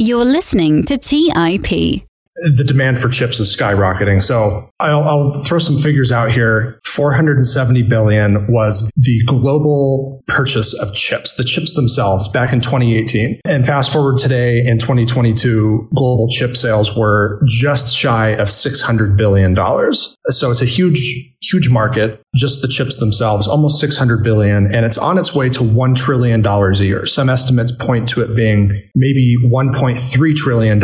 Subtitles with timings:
[0.00, 1.68] You're listening to TIP.
[1.68, 4.20] The demand for chips is skyrocketing.
[4.20, 6.80] So I'll, I'll, throw some figures out here.
[6.94, 13.40] 470 billion was the global purchase of chips, the chips themselves back in 2018.
[13.46, 19.54] And fast forward today in 2022, global chip sales were just shy of 600 billion
[19.54, 20.16] dollars.
[20.28, 24.96] So it's a huge huge market, just the chips themselves, almost 600 billion, and it's
[24.96, 27.04] on its way to $1 trillion a year.
[27.04, 30.82] Some estimates point to it being maybe $1.3 trillion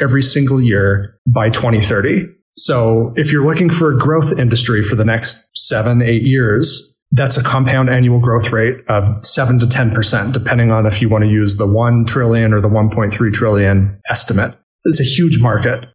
[0.00, 2.26] every single year by 2030.
[2.56, 7.36] So if you're looking for a growth industry for the next seven, eight years, that's
[7.36, 11.30] a compound annual growth rate of 7 to 10%, depending on if you want to
[11.30, 14.54] use the 1 trillion or the 1.3 trillion estimate.
[14.84, 15.86] It's a huge market.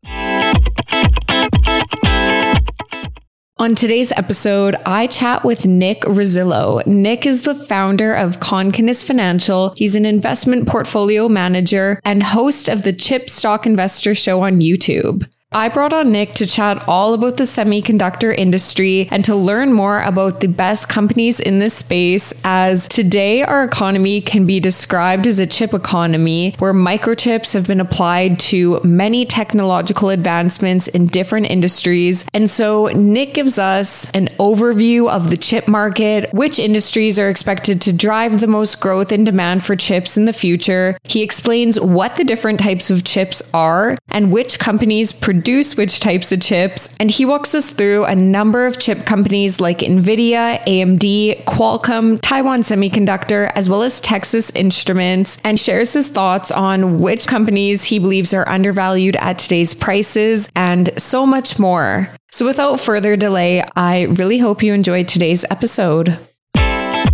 [3.58, 6.86] On today's episode, I chat with Nick Rossolillo.
[6.86, 9.73] Nick is the founder of Concinnus Financial.
[9.78, 15.26] He's an investment portfolio manager and host of the Chip Stock Investor Show on YouTube.
[15.52, 20.02] I brought on Nick to chat all about the semiconductor industry and to learn more
[20.02, 25.39] about the best companies in this space as today our economy can be described as
[25.39, 32.25] a chip economy where microchips have been applied to many technological advancements in different industries.
[32.33, 37.80] And so Nick gives us an overview of the chip market, which industries are expected
[37.83, 40.98] to drive the most growth and demand for chips in the future.
[41.05, 46.00] He explains what the different types of chips are and which companies produce produce which
[46.00, 50.64] types of chips, and he walks us through a number of chip companies like Nvidia,
[50.64, 57.27] AMD, Qualcomm, Taiwan Semiconductor, as well as Texas Instruments, and shares his thoughts on which
[57.27, 62.09] companies he believes are undervalued at today's prices, and so much more.
[62.31, 66.17] So without further delay, I really hope you enjoyed today's episode.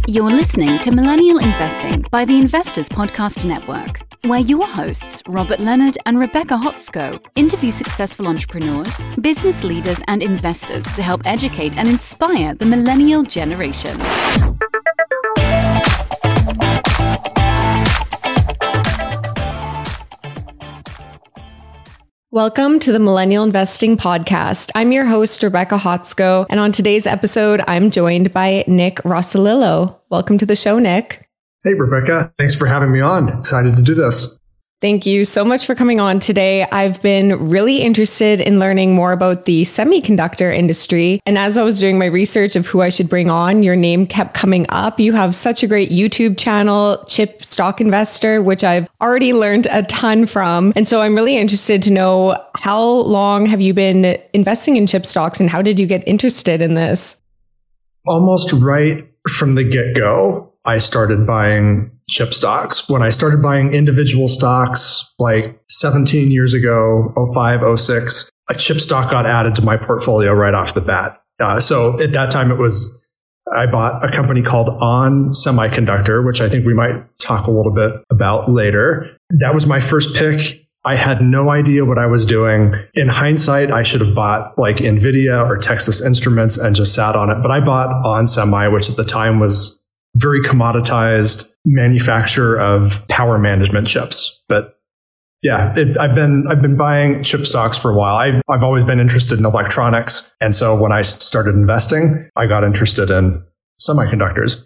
[0.08, 5.98] You're listening to Millennial Investing by the Investors Podcast Network where your hosts, Robert Leonard
[6.06, 12.54] and Rebecca Hotsko, interview successful entrepreneurs, business leaders, and investors to help educate and inspire
[12.54, 14.00] the millennial generation.
[22.34, 24.72] Welcome to the Millennial Investing Podcast.
[24.74, 26.46] I'm your host, Rebecca Hotsko.
[26.50, 30.00] and on today's episode, I'm joined by Nick Rossolillo.
[30.10, 31.28] Welcome to the show, Nick.
[31.66, 32.34] Hey, Rebecca.
[32.38, 33.38] Thanks for having me on.
[33.38, 34.40] Excited to do this.
[34.82, 36.64] Thank you so much for coming on today.
[36.64, 41.20] I've been really interested in learning more about the semiconductor industry.
[41.28, 44.08] And as I was doing my research of who I should bring on, your name
[44.08, 45.00] kept coming up.
[45.00, 49.84] You have such a great YouTube channel, Chip Stock Investor, which I've already learned a
[49.84, 50.74] ton from.
[50.76, 55.06] And so I'm really interested to know how long have you been investing in chip
[55.06, 57.22] stocks and how did you get interested in this?
[58.08, 60.54] Almost right from the get go.
[60.66, 62.88] I started buying chip stocks.
[62.90, 69.10] When I started buying individual stocks like 17 years ago, 05, 06, a chip stock
[69.10, 71.24] got added to my portfolio right off the bat.
[71.40, 73.02] Uh, so at that time, it was
[73.52, 77.74] I bought a company called On Semiconductor, which I think we might talk a little
[77.74, 79.18] bit about later.
[79.30, 80.68] That was my first pick.
[80.84, 82.74] I had no idea what I was doing.
[82.94, 87.30] In hindsight, I should have bought like NVIDIA or Texas Instruments and just sat on
[87.30, 87.42] it.
[87.42, 89.81] But I bought On Semi, which at the time was
[90.16, 94.44] very commoditized manufacturer of power management chips.
[94.48, 94.78] But
[95.42, 98.16] yeah, it, I've been I've been buying chip stocks for a while.
[98.16, 102.64] I've I've always been interested in electronics, and so when I started investing, I got
[102.64, 103.44] interested in
[103.80, 104.64] semiconductors.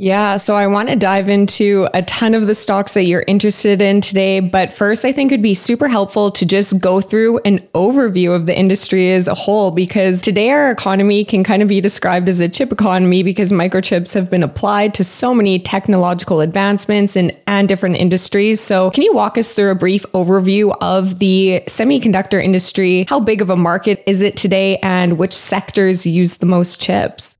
[0.00, 3.82] Yeah, so I want to dive into a ton of the stocks that you're interested
[3.82, 4.38] in today.
[4.38, 8.46] But first, I think it'd be super helpful to just go through an overview of
[8.46, 12.38] the industry as a whole, because today our economy can kind of be described as
[12.38, 17.66] a chip economy because microchips have been applied to so many technological advancements and, and
[17.66, 18.60] different industries.
[18.60, 23.04] So, can you walk us through a brief overview of the semiconductor industry?
[23.08, 27.37] How big of a market is it today, and which sectors use the most chips?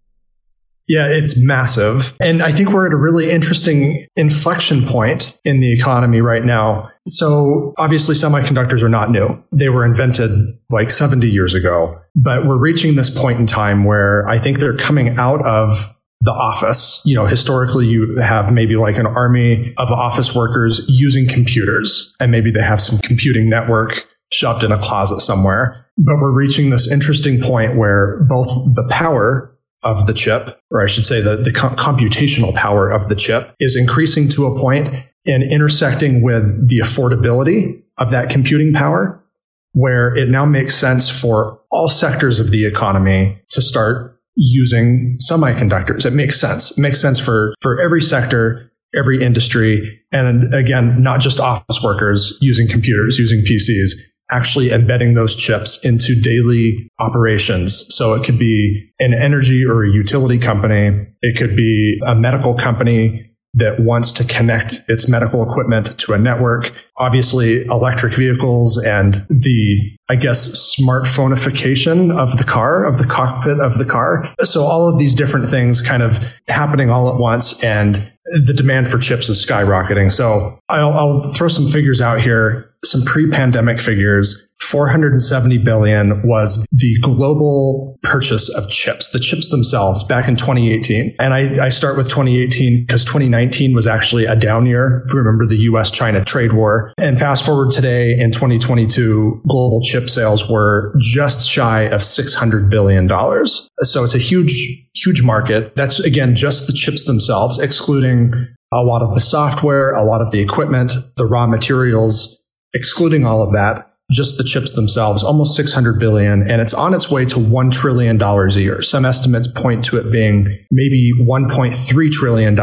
[0.88, 2.16] Yeah, it's massive.
[2.18, 6.90] And I think we're at a really interesting inflection point in the economy right now.
[7.06, 9.42] So obviously semiconductors are not new.
[9.52, 10.30] They were invented
[10.70, 14.76] like 70 years ago, but we're reaching this point in time where I think they're
[14.76, 17.02] coming out of the office.
[17.04, 22.32] You know, historically you have maybe like an army of office workers using computers and
[22.32, 25.86] maybe they have some computing network shoved in a closet somewhere.
[25.98, 29.54] But we're reaching this interesting point where both the power
[29.84, 33.76] of the chip, or I should say the, the computational power of the chip is
[33.76, 34.88] increasing to a point
[35.26, 39.24] and intersecting with the affordability of that computing power
[39.72, 46.06] where it now makes sense for all sectors of the economy to start using semiconductors.
[46.06, 46.76] It makes sense.
[46.78, 50.00] It makes sense for, for every sector every industry.
[50.12, 53.90] And again, not just office workers using computers, using PCs,
[54.30, 57.86] actually embedding those chips into daily operations.
[57.90, 61.06] So it could be an energy or a utility company.
[61.22, 66.18] It could be a medical company that wants to connect its medical equipment to a
[66.18, 66.70] network.
[66.98, 73.78] Obviously, electric vehicles and the, I guess, smartphoneification of the car, of the cockpit of
[73.78, 74.32] the car.
[74.42, 78.12] So all of these different things kind of happening all at once and
[78.46, 80.12] the demand for chips is skyrocketing.
[80.12, 86.98] So I'll, I'll throw some figures out here, some pre-pandemic figures 470 billion was the
[87.00, 91.14] global purchase of chips, the chips themselves back in 2018.
[91.18, 95.04] And I, I start with 2018 because 2019 was actually a down year.
[95.06, 96.92] If you remember the US China trade war.
[96.98, 103.08] And fast forward today in 2022, global chip sales were just shy of $600 billion.
[103.08, 105.74] So it's a huge, huge market.
[105.76, 108.34] That's again, just the chips themselves, excluding
[108.70, 112.37] a lot of the software, a lot of the equipment, the raw materials,
[112.74, 117.10] excluding all of that just the chips themselves, almost 600 billion, and it's on its
[117.10, 118.80] way to $1 trillion a year.
[118.80, 122.58] Some estimates point to it being maybe $1.3 trillion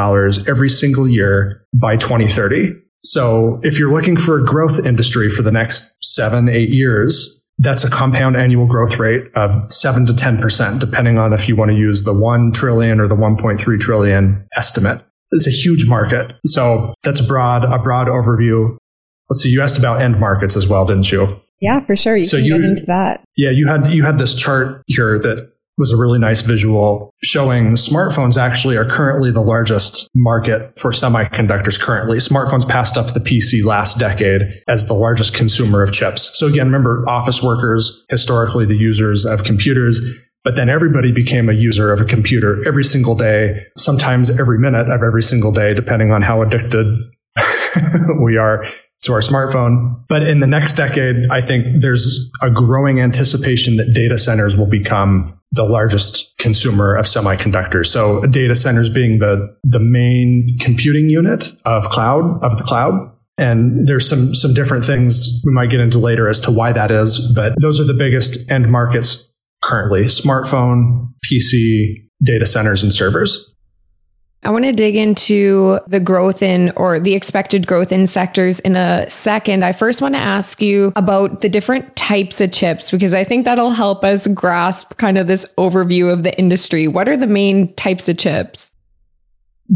[0.49, 2.73] every single year by 2030.
[3.03, 7.83] So if you're looking for a growth industry for the next seven, eight years, that's
[7.83, 11.77] a compound annual growth rate of seven to 10%, depending on if you want to
[11.77, 15.01] use the 1 trillion or the 1.3 trillion estimate.
[15.31, 16.31] It's a huge market.
[16.45, 18.77] So that's a broad, a broad overview.
[19.29, 19.49] Let's see.
[19.49, 21.41] You asked about end markets as well, didn't you?
[21.61, 22.15] Yeah, for sure.
[22.15, 23.23] You so can you, get into that.
[23.35, 27.73] Yeah, you had you had this chart here that was a really nice visual showing
[27.73, 32.17] smartphones actually are currently the largest market for semiconductors currently.
[32.17, 36.37] Smartphones passed up the PC last decade as the largest consumer of chips.
[36.37, 39.99] So again, remember office workers, historically the users of computers,
[40.45, 44.89] but then everybody became a user of a computer every single day, sometimes every minute
[44.89, 46.87] of every single day, depending on how addicted
[48.21, 48.65] we are
[49.05, 50.03] to our smartphone.
[50.07, 54.69] But in the next decade, I think there's a growing anticipation that data centers will
[54.69, 57.87] become the largest consumer of semiconductors.
[57.87, 63.11] So data centers being the, the main computing unit of cloud, of the cloud.
[63.37, 66.91] And there's some, some different things we might get into later as to why that
[66.91, 70.05] is, but those are the biggest end markets currently.
[70.05, 73.54] Smartphone, PC, data centers, and servers.
[74.45, 78.75] I want to dig into the growth in or the expected growth in sectors in
[78.75, 79.65] a second.
[79.65, 83.45] I first want to ask you about the different types of chips because I think
[83.45, 86.87] that'll help us grasp kind of this overview of the industry.
[86.87, 88.71] What are the main types of chips?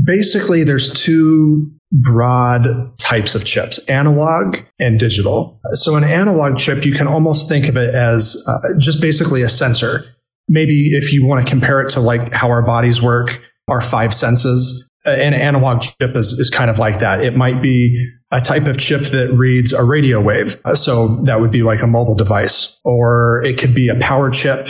[0.05, 2.67] Basically, there's two broad
[2.99, 5.59] types of chips analog and digital.
[5.71, 9.49] So, an analog chip, you can almost think of it as uh, just basically a
[9.49, 10.03] sensor.
[10.47, 13.39] Maybe if you want to compare it to like how our bodies work,
[13.69, 14.89] our five senses.
[15.05, 17.23] An analog chip is, is kind of like that.
[17.23, 20.61] It might be a type of chip that reads a radio wave.
[20.65, 24.29] Uh, so that would be like a mobile device, or it could be a power
[24.29, 24.67] chip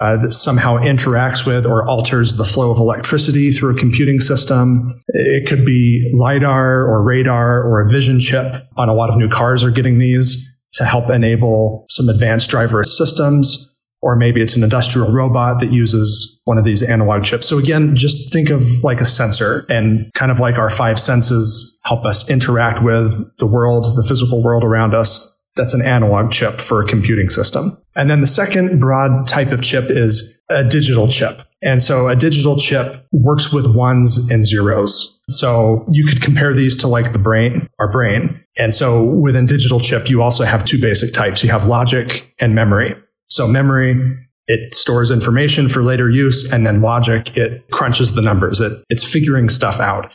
[0.00, 4.90] uh, that somehow interacts with or alters the flow of electricity through a computing system.
[5.08, 8.54] It could be LiDAR or radar or a vision chip.
[8.76, 12.84] On a lot of new cars are getting these to help enable some advanced driver
[12.84, 13.69] systems
[14.02, 17.46] or maybe it's an industrial robot that uses one of these analog chips.
[17.46, 21.78] So again, just think of like a sensor and kind of like our five senses
[21.84, 25.36] help us interact with the world, the physical world around us.
[25.56, 27.76] That's an analog chip for a computing system.
[27.96, 31.42] And then the second broad type of chip is a digital chip.
[31.62, 35.20] And so a digital chip works with ones and zeros.
[35.28, 38.42] So you could compare these to like the brain, our brain.
[38.56, 41.44] And so within digital chip, you also have two basic types.
[41.44, 42.94] You have logic and memory.
[43.30, 48.60] So memory, it stores information for later use, and then logic, it crunches the numbers.
[48.60, 50.12] It, it's figuring stuff out.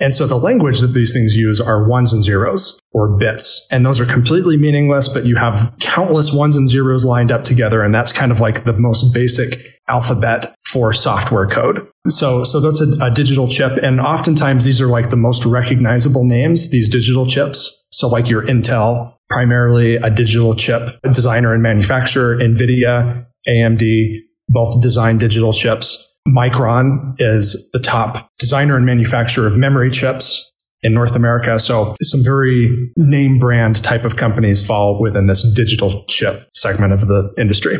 [0.00, 3.66] And so the language that these things use are ones and zeros or bits.
[3.70, 7.82] And those are completely meaningless, but you have countless ones and zeros lined up together.
[7.82, 11.86] And that's kind of like the most basic alphabet for software code.
[12.08, 13.72] So, so that's a, a digital chip.
[13.82, 17.79] And oftentimes these are like the most recognizable names, these digital chips.
[17.92, 24.18] So like your Intel, primarily a digital chip designer and manufacturer, NVIDIA, AMD,
[24.48, 26.06] both design digital chips.
[26.28, 31.58] Micron is the top designer and manufacturer of memory chips in North America.
[31.58, 37.06] So some very name brand type of companies fall within this digital chip segment of
[37.06, 37.76] the industry.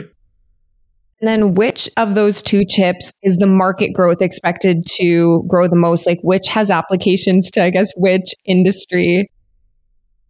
[1.20, 5.76] And then which of those two chips is the market growth expected to grow the
[5.76, 6.06] most?
[6.06, 9.30] Like which has applications to, I guess, which industry?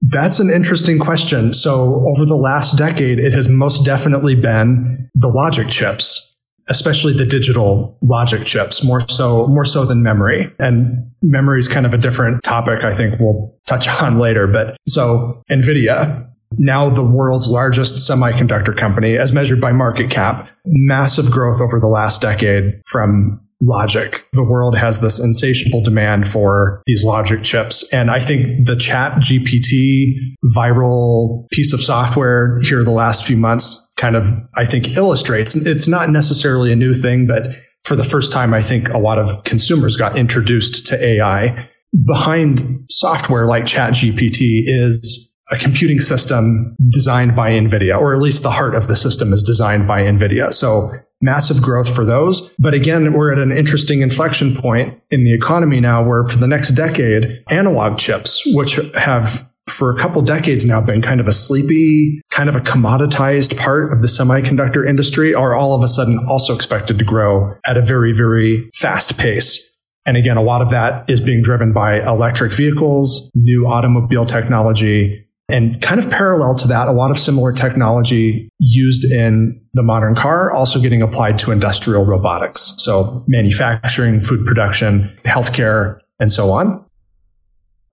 [0.03, 1.53] That's an interesting question.
[1.53, 6.31] So over the last decade, it has most definitely been the logic chips
[6.71, 10.51] especially the digital logic chips, more so, more so than memory.
[10.59, 14.47] And memory is kind of a different topic I think we'll touch on later.
[14.47, 21.31] But so NVIDIA, now the world's largest semiconductor company as measured by market cap, massive
[21.31, 24.27] growth over the last decade from logic.
[24.33, 27.89] The world has this insatiable demand for these logic chips.
[27.93, 30.15] And I think the chat GPT
[30.55, 35.87] viral piece of software here the last few months kind of, I think illustrates it's
[35.87, 39.45] not necessarily a new thing, but for the first time, I think a lot of
[39.45, 41.69] consumers got introduced to AI.
[42.07, 48.43] Behind software like chat GPT is a computing system designed by NVIDIA, or at least
[48.43, 50.53] the heart of the system is designed by NVIDIA.
[50.53, 50.91] So
[51.21, 52.49] massive growth for those.
[52.59, 56.47] But again, we're at an interesting inflection point in the economy now where for the
[56.47, 61.33] next decade, analog chips, which have for a couple decades now been kind of a
[61.33, 66.19] sleepy, kind of a commoditized part of the semiconductor industry are all of a sudden
[66.29, 69.67] also expected to grow at a very, very fast pace.
[70.07, 75.27] And again, a lot of that is being driven by electric vehicles, new automobile technology,
[75.53, 80.15] and kind of parallel to that, a lot of similar technology used in the modern
[80.15, 82.75] car also getting applied to industrial robotics.
[82.79, 86.85] So manufacturing, food production, healthcare, and so on.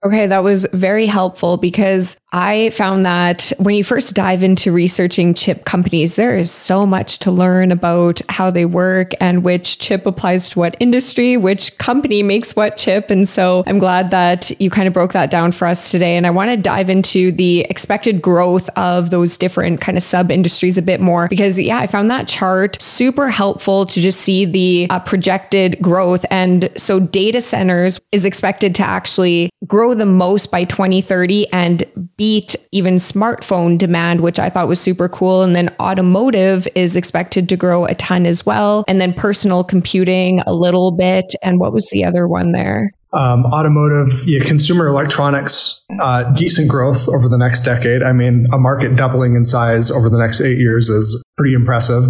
[0.05, 5.33] Okay, that was very helpful because I found that when you first dive into researching
[5.33, 10.05] chip companies, there is so much to learn about how they work and which chip
[10.05, 13.09] applies to what industry, which company makes what chip.
[13.09, 16.17] And so I'm glad that you kind of broke that down for us today.
[16.17, 20.29] And I want to dive into the expected growth of those different kind of sub
[20.29, 24.43] industries a bit more because, yeah, I found that chart super helpful to just see
[24.43, 26.25] the uh, projected growth.
[26.29, 31.85] And so data centers is expected to actually grow the most by 2030 and
[32.17, 35.43] beat even smartphone demand, which I thought was super cool.
[35.43, 38.83] And then automotive is expected to grow a ton as well.
[38.87, 41.25] And then personal computing a little bit.
[41.43, 42.91] And what was the other one there?
[43.13, 48.03] Um, automotive, yeah, consumer electronics, uh, decent growth over the next decade.
[48.03, 52.03] I mean, a market doubling in size over the next eight years is pretty impressive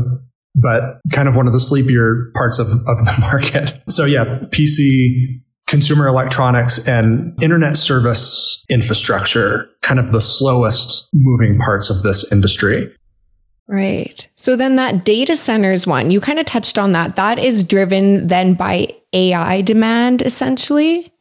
[0.59, 3.79] but kind of one of the sleepier parts of, of the market.
[3.87, 11.89] So yeah, PC, consumer electronics and internet service infrastructure, kind of the slowest moving parts
[11.89, 12.93] of this industry.
[13.67, 14.27] Right.
[14.35, 17.17] So then that data centers one, you kind of touched on that.
[17.17, 21.11] That is driven then by AI demand, essentially.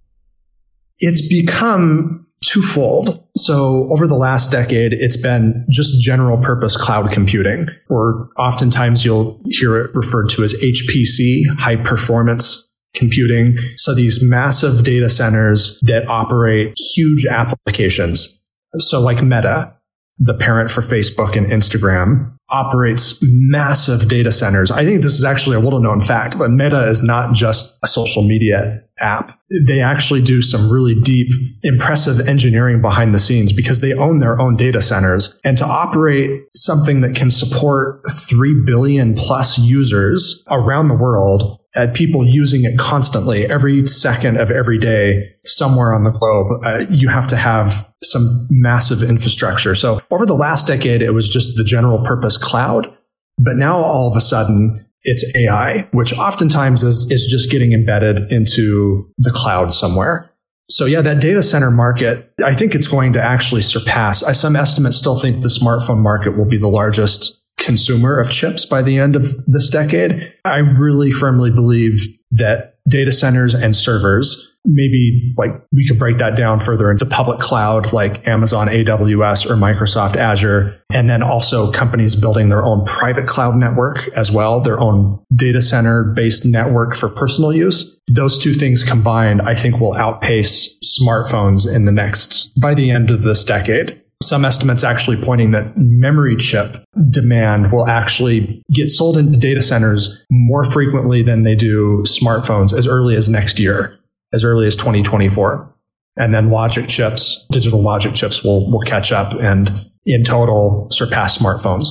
[1.01, 3.27] It's become twofold.
[3.37, 9.41] So over the last decade, it's been just general purpose cloud computing, or oftentimes you'll
[9.47, 12.66] hear it referred to as HPC, high performance
[12.97, 13.57] computing.
[13.77, 18.43] So these massive data centers that operate huge applications.
[18.77, 19.77] So like Meta,
[20.19, 24.71] the parent for Facebook and Instagram, operates massive data centers.
[24.71, 27.89] I think this is actually a little known fact, but Meta is not just a
[27.89, 29.39] social media app.
[29.67, 31.29] They actually do some really deep,
[31.63, 35.39] impressive engineering behind the scenes because they own their own data centers.
[35.45, 41.95] And to operate something that can support 3 billion plus users around the world at
[41.95, 47.09] people using it constantly every second of every day somewhere on the globe, uh, you
[47.09, 49.75] have to have some massive infrastructure.
[49.75, 52.93] So over the last decade, it was just the general purpose cloud.
[53.39, 58.33] But now all of a sudden, it's AI, which oftentimes is, is just getting embedded
[58.33, 60.33] into the cloud somewhere.
[60.69, 64.21] So yeah, that data center market, I think it's going to actually surpass.
[64.39, 68.83] Some estimates still think the smartphone market will be the largest consumer of chips by
[68.83, 70.33] the end of this decade.
[70.45, 76.37] I really firmly believe that data centers and servers, maybe like we could break that
[76.37, 80.81] down further into public cloud like Amazon AWS or Microsoft Azure.
[80.91, 85.63] And then also companies building their own private cloud network as well, their own data
[85.63, 87.99] center based network for personal use.
[88.09, 93.11] Those two things combined, I think will outpace smartphones in the next, by the end
[93.11, 99.17] of this decade some estimates actually pointing that memory chip demand will actually get sold
[99.19, 103.99] into data centers more frequently than they do smartphones as early as next year,
[104.33, 105.73] as early as 2024.
[106.17, 109.71] And then logic chips, digital logic chips will, will catch up and
[110.07, 111.87] in total surpass smartphones.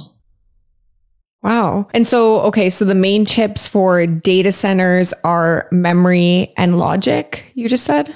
[1.43, 1.87] Wow.
[1.93, 7.69] And so, okay, so the main chips for data centers are memory and logic, you
[7.69, 8.15] just said?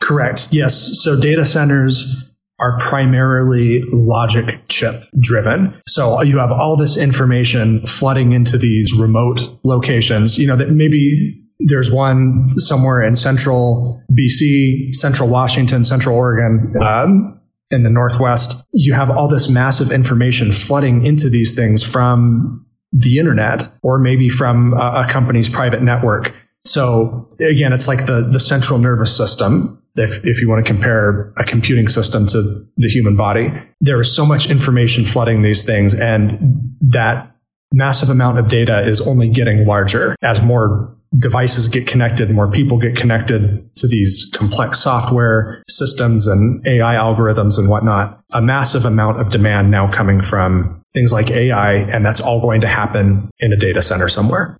[0.00, 0.48] Correct.
[0.50, 1.00] Yes.
[1.02, 2.29] So data centers
[2.60, 5.74] are primarily logic chip driven.
[5.86, 11.36] So you have all this information flooding into these remote locations, you know, that maybe
[11.58, 17.40] there's one somewhere in central BC, central Washington, central Oregon, um,
[17.70, 18.64] in the Northwest.
[18.72, 24.28] You have all this massive information flooding into these things from the internet or maybe
[24.28, 26.34] from a, a company's private network.
[26.64, 29.79] So again, it's like the, the central nervous system.
[29.96, 32.42] If, if you want to compare a computing system to
[32.76, 36.38] the human body, there is so much information flooding these things and
[36.80, 37.34] that
[37.72, 42.78] massive amount of data is only getting larger as more devices get connected, more people
[42.78, 48.20] get connected to these complex software systems and AI algorithms and whatnot.
[48.32, 52.60] A massive amount of demand now coming from things like AI, and that's all going
[52.60, 54.56] to happen in a data center somewhere.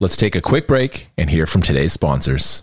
[0.00, 2.62] Let's take a quick break and hear from today's sponsors.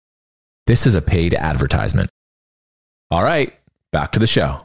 [0.67, 2.09] This is a paid advertisement.
[3.09, 3.53] All right,
[3.91, 4.59] back to the show.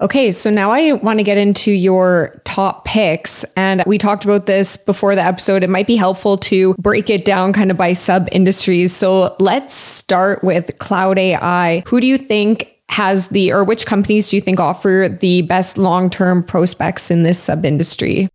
[0.00, 3.44] Okay, so now I want to get into your top picks.
[3.56, 5.62] And we talked about this before the episode.
[5.62, 8.94] It might be helpful to break it down kind of by sub industries.
[8.94, 11.82] So let's start with cloud AI.
[11.86, 15.78] Who do you think has the, or which companies do you think offer the best
[15.78, 18.28] long term prospects in this sub industry?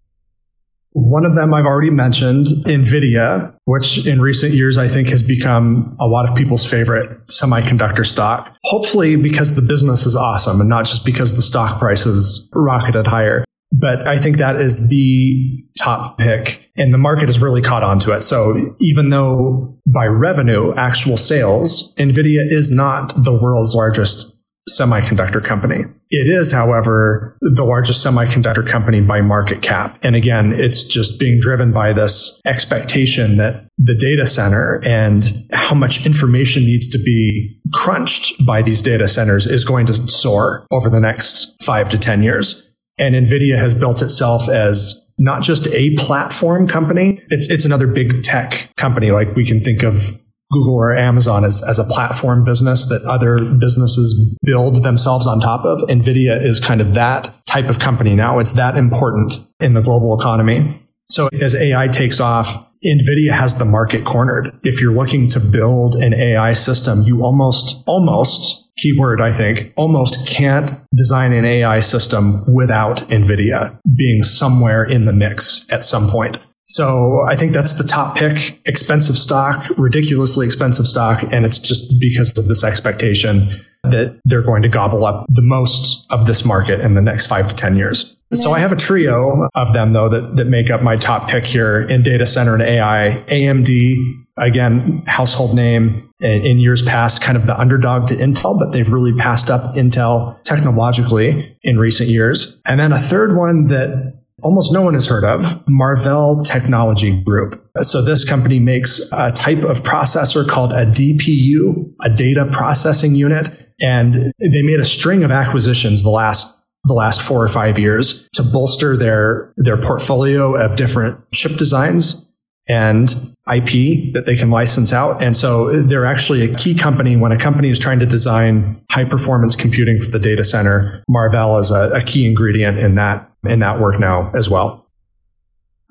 [0.93, 5.95] One of them I've already mentioned, NVIDIA, which in recent years I think has become
[5.99, 8.53] a lot of people's favorite semiconductor stock.
[8.65, 13.07] Hopefully because the business is awesome and not just because the stock price is rocketed
[13.07, 13.45] higher.
[13.71, 17.99] But I think that is the top pick and the market has really caught on
[17.99, 18.21] to it.
[18.21, 24.37] So even though by revenue, actual sales, NVIDIA is not the world's largest
[24.69, 25.83] semiconductor company.
[26.11, 29.97] It is, however, the largest semiconductor company by market cap.
[30.03, 35.73] And again, it's just being driven by this expectation that the data center and how
[35.73, 40.89] much information needs to be crunched by these data centers is going to soar over
[40.89, 42.69] the next five to 10 years.
[42.97, 47.23] And NVIDIA has built itself as not just a platform company.
[47.29, 49.11] It's, it's another big tech company.
[49.11, 50.19] Like we can think of
[50.51, 55.65] Google or Amazon as, as a platform business that other businesses build themselves on top
[55.65, 55.79] of.
[55.89, 58.39] NVIDIA is kind of that type of company now.
[58.39, 60.81] It's that important in the global economy.
[61.09, 64.57] So as AI takes off, NVIDIA has the market cornered.
[64.63, 70.27] If you're looking to build an AI system, you almost, almost, keyword, I think, almost
[70.27, 76.39] can't design an AI system without NVIDIA being somewhere in the mix at some point.
[76.71, 78.61] So I think that's the top pick.
[78.65, 81.21] Expensive stock, ridiculously expensive stock.
[81.31, 83.49] And it's just because of this expectation
[83.83, 87.49] that they're going to gobble up the most of this market in the next five
[87.49, 88.15] to 10 years.
[88.33, 91.43] So I have a trio of them though that, that make up my top pick
[91.43, 93.21] here in data center and AI.
[93.27, 93.95] AMD,
[94.37, 99.13] again, household name in years past, kind of the underdog to Intel, but they've really
[99.13, 102.61] passed up Intel technologically in recent years.
[102.65, 107.55] And then a third one that almost no one has heard of, Marvell Technology Group.
[107.81, 113.49] So this company makes a type of processor called a DPU, a data processing unit.
[113.79, 118.27] And they made a string of acquisitions the last the last four or five years
[118.33, 122.27] to bolster their their portfolio of different chip designs
[122.67, 123.09] and
[123.53, 125.21] IP that they can license out.
[125.21, 129.05] And so they're actually a key company when a company is trying to design high
[129.05, 131.03] performance computing for the data center.
[131.07, 134.87] Marvell is a, a key ingredient in that in that work now as well.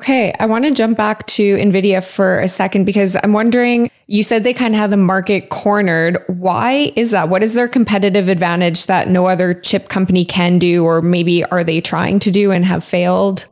[0.01, 4.25] Okay, I want to jump back to NVIDIA for a second because I'm wondering you
[4.25, 6.19] said they kind of have the market cornered.
[6.27, 7.29] Why is that?
[7.29, 11.63] What is their competitive advantage that no other chip company can do, or maybe are
[11.63, 13.47] they trying to do and have failed?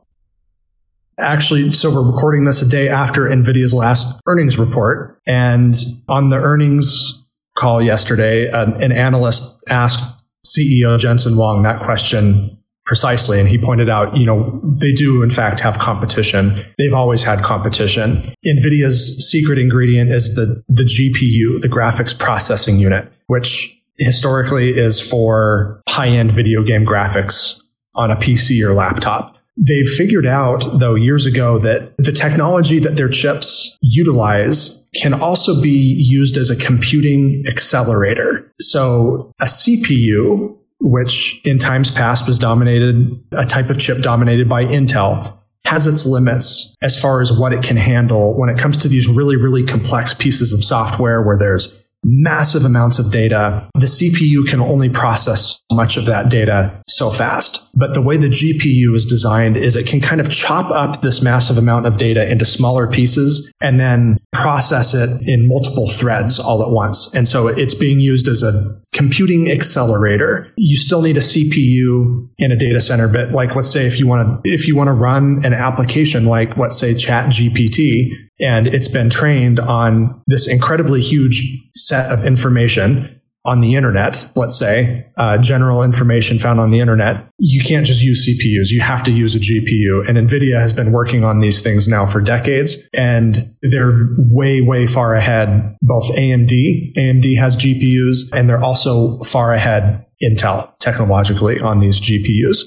[1.19, 5.21] Actually, so we're recording this a day after NVIDIA's last earnings report.
[5.27, 5.75] And
[6.09, 7.27] on the earnings
[7.57, 10.15] call yesterday, an, an analyst asked
[10.47, 13.39] CEO Jensen Huang that question precisely.
[13.39, 16.55] And he pointed out, you know, they do in fact have competition.
[16.79, 18.33] They've always had competition.
[18.47, 25.83] NVIDIA's secret ingredient is the, the GPU, the graphics processing unit, which historically is for
[25.89, 27.61] high end video game graphics
[27.97, 29.38] on a PC or laptop.
[29.67, 35.61] They figured out, though, years ago that the technology that their chips utilize can also
[35.61, 38.53] be used as a computing accelerator.
[38.61, 44.65] So a CPU which in times past was dominated, a type of chip dominated by
[44.65, 48.89] Intel, has its limits as far as what it can handle when it comes to
[48.89, 53.69] these really, really complex pieces of software where there's massive amounts of data.
[53.75, 57.69] The CPU can only process much of that data so fast.
[57.75, 61.23] But the way the GPU is designed is it can kind of chop up this
[61.23, 66.63] massive amount of data into smaller pieces and then process it in multiple threads all
[66.63, 67.15] at once.
[67.15, 68.53] And so it's being used as a
[68.93, 70.53] computing accelerator.
[70.57, 74.07] You still need a CPU in a data center, but like let's say if you
[74.07, 78.67] want to if you want to run an application like let's say Chat GPT, and
[78.67, 81.43] it's been trained on this incredibly huge
[81.75, 87.31] set of information on the internet, let's say, uh, general information found on the internet,
[87.39, 88.71] you can't just use CPUs.
[88.71, 90.07] You have to use a GPU.
[90.07, 94.87] And NVIDIA has been working on these things now for decades, and they're way, way
[94.87, 95.77] far ahead.
[95.81, 102.59] Both AMD, AMD has GPUs, and they're also far ahead Intel technologically on these GPUs.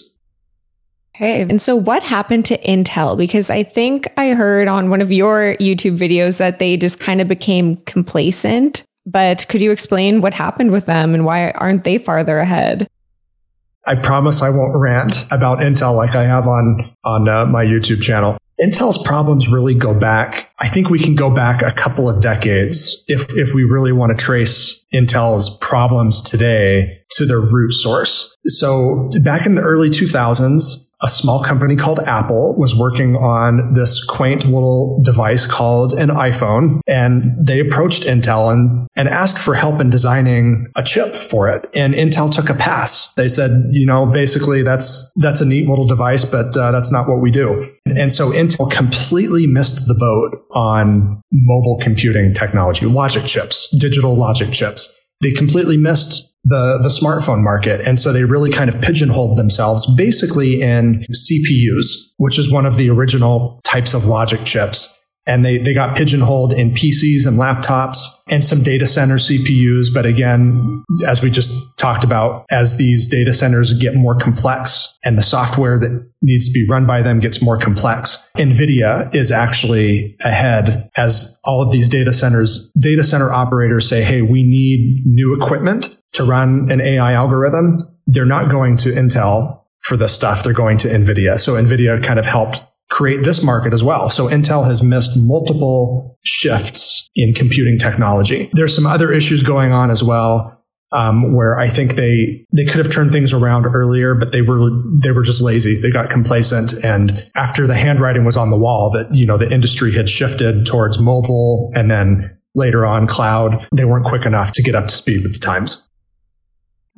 [1.22, 1.42] Okay.
[1.42, 3.16] And so what happened to Intel?
[3.16, 7.22] Because I think I heard on one of your YouTube videos that they just kind
[7.22, 8.84] of became complacent.
[9.06, 12.88] But could you explain what happened with them and why aren't they farther ahead?
[13.86, 18.02] I promise I won't rant about Intel like I have on on uh, my YouTube
[18.02, 18.38] channel.
[18.60, 20.52] Intel's problems really go back.
[20.60, 24.16] I think we can go back a couple of decades if if we really want
[24.16, 28.36] to trace Intel's problems today to their root source.
[28.46, 34.04] So back in the early 2000s, a small company called Apple was working on this
[34.06, 36.80] quaint little device called an iPhone.
[36.88, 41.68] And they approached Intel and, and asked for help in designing a chip for it.
[41.76, 43.14] And Intel took a pass.
[43.14, 47.08] They said, you know, basically that's, that's a neat little device, but uh, that's not
[47.08, 47.74] what we do.
[47.86, 54.52] And so Intel completely missed the boat on mobile computing technology, logic chips, digital logic
[54.52, 54.98] chips.
[55.22, 57.82] They completely missed the, the smartphone market.
[57.82, 62.78] And so they really kind of pigeonholed themselves basically in CPUs, which is one of
[62.78, 68.00] the original types of logic chips and they, they got pigeonholed in PCs and laptops
[68.30, 69.88] and some data center CPUs.
[69.94, 75.18] But again, as we just talked about, as these data centers get more complex and
[75.18, 80.16] the software that needs to be run by them gets more complex, NVIDIA is actually
[80.22, 85.36] ahead as all of these data centers, data center operators say, Hey, we need new
[85.36, 87.88] equipment to run an AI algorithm.
[88.08, 90.44] They're not going to Intel for this stuff.
[90.44, 91.40] They're going to NVIDIA.
[91.40, 94.10] So NVIDIA kind of helped create this market as well.
[94.10, 98.50] So Intel has missed multiple shifts in computing technology.
[98.54, 100.60] There's some other issues going on as well.
[100.94, 104.70] Um, where I think they they could have turned things around earlier, but they were
[105.02, 105.80] they were just lazy.
[105.80, 109.50] They got complacent, and after the handwriting was on the wall that you know the
[109.50, 114.62] industry had shifted towards mobile, and then later on cloud, they weren't quick enough to
[114.62, 115.90] get up to speed with the times.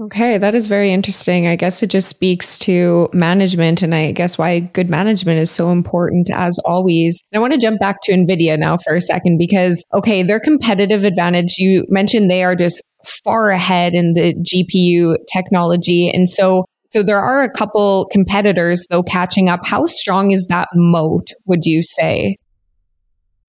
[0.01, 1.45] Okay, that is very interesting.
[1.45, 5.71] I guess it just speaks to management and I guess why good management is so
[5.71, 7.23] important as always.
[7.31, 11.03] I want to jump back to NVIDIA now for a second because, okay, their competitive
[11.03, 12.81] advantage, you mentioned they are just
[13.23, 16.09] far ahead in the GPU technology.
[16.09, 19.65] And so So there are a couple competitors though catching up.
[19.65, 22.37] How strong is that moat, would you say?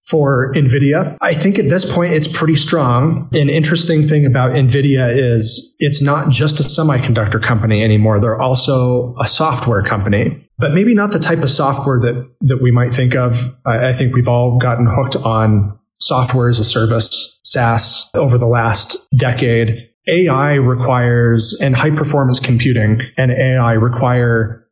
[0.08, 1.16] For NVIDIA.
[1.20, 3.28] I think at this point it's pretty strong.
[3.32, 8.20] An interesting thing about NVIDIA is it's not just a semiconductor company anymore.
[8.20, 12.70] They're also a software company, but maybe not the type of software that, that we
[12.70, 13.56] might think of.
[13.64, 18.46] I, I think we've all gotten hooked on software as a service, SaaS, over the
[18.46, 19.90] last decade.
[20.06, 24.68] AI requires, and high performance computing and AI require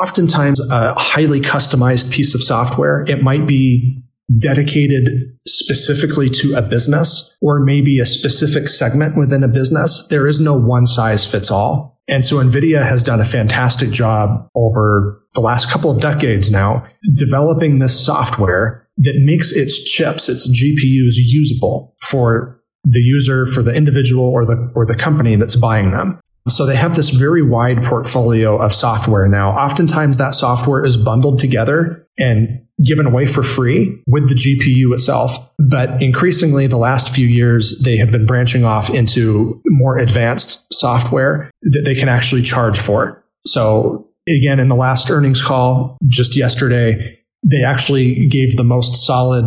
[0.00, 3.04] oftentimes a highly customized piece of software.
[3.08, 4.05] It might be
[4.38, 5.08] dedicated
[5.46, 10.06] specifically to a business or maybe a specific segment within a business.
[10.10, 12.00] There is no one size fits all.
[12.08, 16.86] And so NVIDIA has done a fantastic job over the last couple of decades now
[17.14, 23.74] developing this software that makes its chips, its GPUs usable for the user, for the
[23.74, 26.20] individual or the, or the company that's buying them.
[26.48, 29.50] So they have this very wide portfolio of software now.
[29.50, 35.50] Oftentimes that software is bundled together and given away for free with the GPU itself.
[35.58, 41.50] But increasingly, the last few years, they have been branching off into more advanced software
[41.62, 43.24] that they can actually charge for.
[43.46, 49.44] So again, in the last earnings call just yesterday, they actually gave the most solid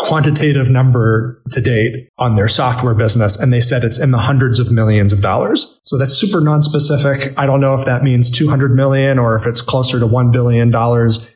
[0.00, 3.38] quantitative number to date on their software business.
[3.38, 5.78] And they said it's in the hundreds of millions of dollars.
[5.82, 7.38] So that's super non-specific.
[7.38, 10.72] I don't know if that means 200 million or if it's closer to $1 billion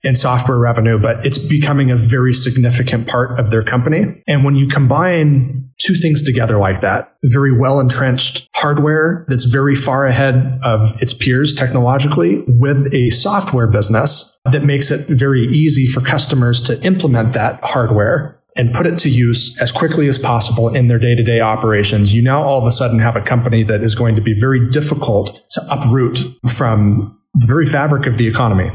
[0.02, 4.22] in software revenue, but it's becoming a very significant part of their company.
[4.26, 9.74] And when you combine two things together like that, very well entrenched hardware that's very
[9.74, 15.86] far ahead of its peers technologically with a software business that makes it very easy
[15.86, 20.74] for customers to implement that hardware and put it to use as quickly as possible
[20.74, 23.62] in their day to day operations, you now all of a sudden have a company
[23.64, 28.28] that is going to be very difficult to uproot from the very fabric of the
[28.28, 28.70] economy.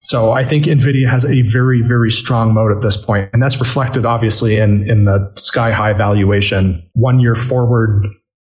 [0.00, 3.58] So I think NVIDIA has a very, very strong moat at this point, And that's
[3.58, 8.06] reflected obviously in, in the sky high valuation, one year forward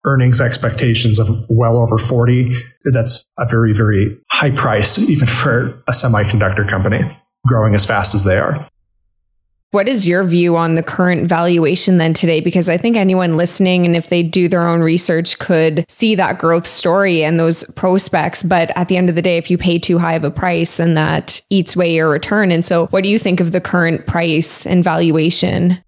[0.04, 2.54] earnings expectations of well over 40.
[2.92, 7.00] That's a very, very high price, even for a semiconductor company
[7.46, 8.66] growing as fast as they are.
[9.74, 12.38] What is your view on the current valuation then today?
[12.38, 16.38] Because I think anyone listening, and if they do their own research, could see that
[16.38, 18.44] growth story and those prospects.
[18.44, 20.76] But at the end of the day, if you pay too high of a price,
[20.76, 22.52] then that eats away your return.
[22.52, 25.82] And so, what do you think of the current price and valuation?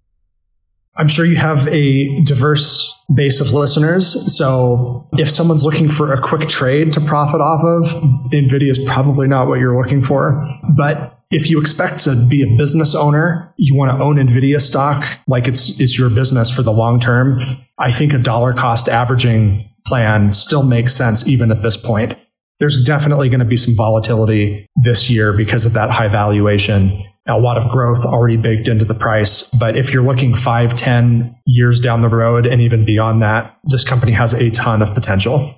[0.97, 4.37] I'm sure you have a diverse base of listeners.
[4.37, 7.85] So if someone's looking for a quick trade to profit off of,
[8.33, 10.45] NVIDIA is probably not what you're looking for.
[10.77, 15.05] But if you expect to be a business owner, you want to own NVIDIA stock
[15.27, 17.41] like it's, it's your business for the long term.
[17.79, 22.17] I think a dollar cost averaging plan still makes sense even at this point.
[22.59, 26.91] There's definitely going to be some volatility this year because of that high valuation.
[27.27, 29.43] A lot of growth already baked into the price.
[29.59, 33.85] But if you're looking five, ten years down the road and even beyond that, this
[33.85, 35.55] company has a ton of potential.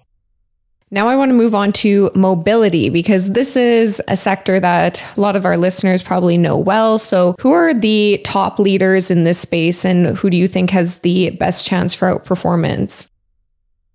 [0.91, 5.21] Now, I want to move on to mobility because this is a sector that a
[5.21, 6.99] lot of our listeners probably know well.
[6.99, 11.01] So, who are the top leaders in this space and who do you think has
[11.01, 13.11] the best chance for outperformance?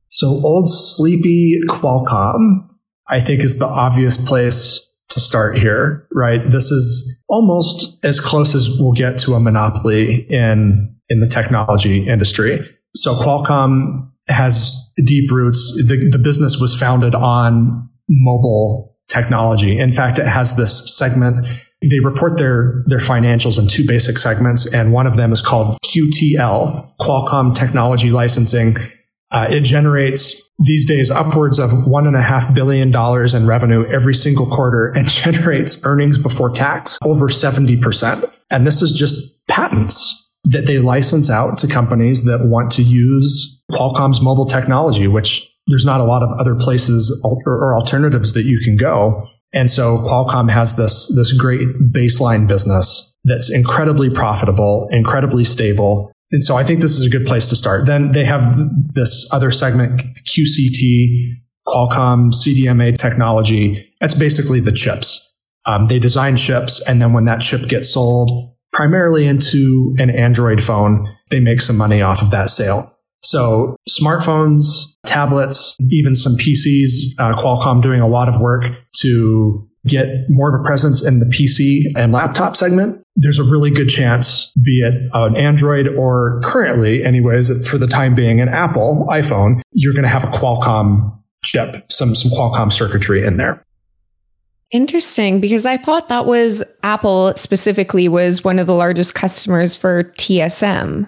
[0.09, 2.69] So, old sleepy Qualcomm,
[3.09, 6.39] I think, is the obvious place to start here, right?
[6.51, 12.07] This is almost as close as we'll get to a monopoly in, in the technology
[12.07, 12.59] industry.
[12.95, 15.73] So, Qualcomm has deep roots.
[15.87, 19.77] The, the business was founded on mobile technology.
[19.77, 21.45] In fact, it has this segment.
[21.81, 25.77] They report their, their financials in two basic segments, and one of them is called
[25.85, 28.77] QTL, Qualcomm Technology Licensing.
[29.31, 33.83] Uh, it generates these days upwards of one and a half billion dollars in revenue
[33.85, 38.23] every single quarter and generates earnings before tax over 70%.
[38.49, 43.62] And this is just patents that they license out to companies that want to use
[43.73, 48.59] Qualcomm's mobile technology, which there's not a lot of other places or alternatives that you
[48.59, 49.27] can go.
[49.53, 56.11] And so Qualcomm has this, this great baseline business that's incredibly profitable, incredibly stable.
[56.31, 57.85] And so I think this is a good place to start.
[57.85, 58.57] Then they have
[58.93, 61.35] this other segment, QCT,
[61.67, 63.93] Qualcomm CDMA technology.
[64.01, 65.29] That's basically the chips.
[65.65, 70.61] Um, they design chips, and then when that chip gets sold, primarily into an Android
[70.61, 72.92] phone, they make some money off of that sale.
[73.23, 78.63] So smartphones, tablets, even some PCs, uh, Qualcomm doing a lot of work
[78.97, 83.03] to get more of a presence in the PC and laptop segment.
[83.15, 88.15] There's a really good chance, be it an Android or currently anyways, for the time
[88.15, 93.25] being an Apple iPhone, you're going to have a Qualcomm chip, some, some Qualcomm circuitry
[93.25, 93.63] in there.
[94.71, 100.05] Interesting, because I thought that was Apple specifically was one of the largest customers for
[100.05, 101.07] TSM.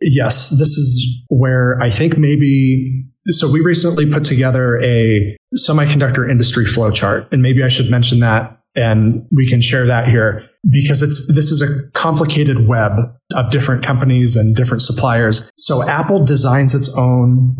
[0.00, 3.04] Yes, this is where I think maybe.
[3.26, 8.60] So we recently put together a semiconductor industry flowchart, and maybe I should mention that,
[8.74, 12.92] and we can share that here because it's this is a complicated web
[13.34, 15.50] of different companies and different suppliers.
[15.56, 17.56] So Apple designs its own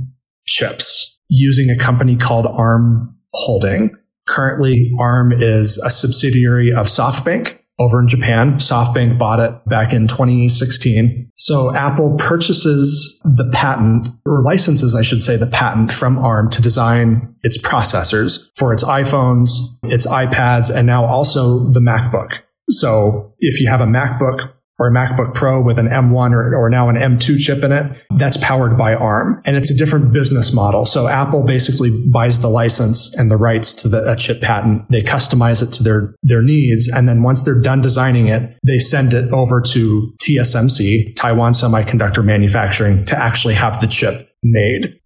[0.47, 3.91] chips using a company called ARM Holding.
[4.27, 8.55] Currently, ARM is a subsidiary of SoftBank over in Japan.
[8.55, 11.31] SoftBank bought it back in 2016.
[11.37, 16.63] So Apple purchases the patent or licenses, I should say, the patent from ARM to
[16.63, 19.49] design its processors for its iPhones,
[19.85, 22.43] its iPads, and now also the MacBook.
[22.69, 26.69] So if you have a MacBook or a MacBook Pro with an M1 or, or
[26.69, 29.41] now an M2 chip in it, that's powered by ARM.
[29.45, 30.85] And it's a different business model.
[30.85, 34.89] So Apple basically buys the license and the rights to the chip patent.
[34.91, 36.89] They customize it to their, their needs.
[36.89, 42.25] And then once they're done designing it, they send it over to TSMC, Taiwan Semiconductor
[42.25, 44.99] Manufacturing, to actually have the chip made.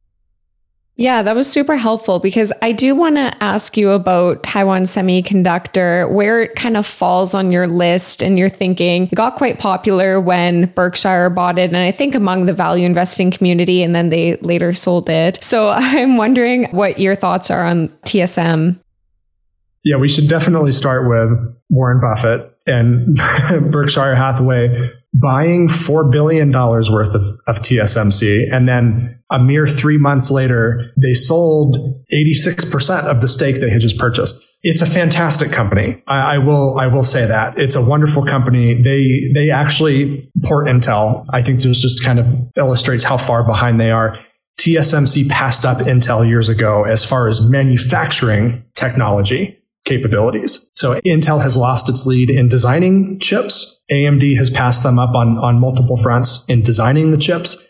[1.00, 6.10] Yeah, that was super helpful because I do want to ask you about Taiwan Semiconductor,
[6.10, 10.20] where it kind of falls on your list and you're thinking it got quite popular
[10.20, 11.70] when Berkshire bought it.
[11.70, 15.42] And I think among the value investing community, and then they later sold it.
[15.42, 18.76] So I'm wondering what your thoughts are on TSM.
[19.84, 21.30] Yeah, we should definitely start with
[21.70, 23.16] Warren Buffett and
[23.72, 28.52] Berkshire Hathaway buying $4 billion worth of, of TSMC.
[28.52, 31.76] And then a mere three months later, they sold
[32.14, 34.44] 86% of the stake they had just purchased.
[34.62, 36.02] It's a fantastic company.
[36.08, 38.82] I, I, will, I will say that it's a wonderful company.
[38.82, 41.24] They, they actually port Intel.
[41.32, 42.26] I think this just kind of
[42.56, 44.18] illustrates how far behind they are.
[44.58, 49.57] TSMC passed up Intel years ago as far as manufacturing technology
[49.88, 50.70] capabilities.
[50.74, 53.82] So Intel has lost its lead in designing chips.
[53.90, 57.64] AMD has passed them up on, on multiple fronts in designing the chips.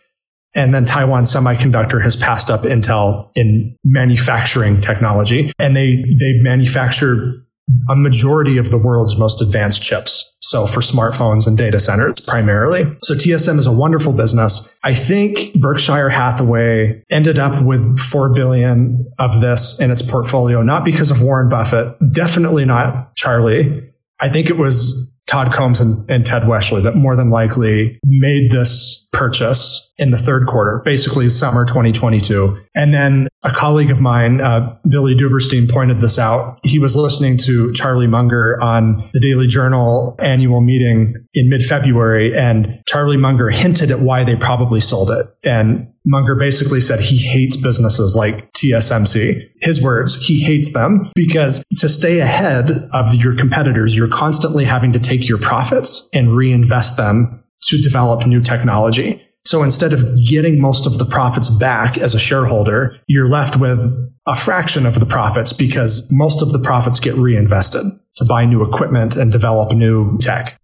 [0.54, 5.52] And then Taiwan Semiconductor has passed up Intel in manufacturing technology.
[5.58, 7.46] And they, they manufacture
[7.88, 10.36] a majority of the world's most advanced chips.
[10.40, 12.84] So for smartphones and data centers primarily.
[13.02, 14.74] So TSM is a wonderful business.
[14.82, 20.84] I think Berkshire Hathaway ended up with 4 billion of this in its portfolio, not
[20.84, 23.90] because of Warren Buffett, definitely not Charlie.
[24.20, 28.50] I think it was Todd Combs and, and, Ted Weschler that more than likely made
[28.50, 32.56] this purchase in the third quarter, basically summer 2022.
[32.76, 36.60] And then a colleague of mine, uh, Billy Duberstein, pointed this out.
[36.62, 42.32] He was listening to Charlie Munger on the Daily Journal annual meeting in mid February,
[42.38, 45.26] and Charlie Munger hinted at why they probably sold it.
[45.44, 49.50] And Munger basically said he hates businesses like TSMC.
[49.60, 54.92] His words, he hates them because to stay ahead of your competitors, you're constantly having
[54.92, 59.22] to take your profits and reinvest them to develop new technology.
[59.44, 63.80] So instead of getting most of the profits back as a shareholder, you're left with
[64.26, 67.84] a fraction of the profits because most of the profits get reinvested
[68.16, 70.60] to buy new equipment and develop new tech.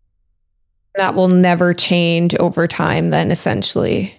[0.97, 4.15] That will never change over time, then essentially.